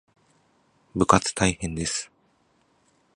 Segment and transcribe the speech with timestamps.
[0.95, 2.11] 部活大変です